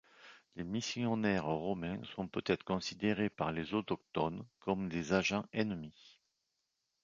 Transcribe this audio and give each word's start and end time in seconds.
Les 0.55 0.63
missionnaires 0.63 1.45
romains 1.45 2.01
sont 2.15 2.27
peut-être 2.27 2.63
considérés 2.63 3.29
par 3.29 3.51
les 3.51 3.75
autochtones 3.75 4.47
comme 4.59 4.89
des 4.89 5.13
agents 5.13 5.45
ennemis. 5.53 6.19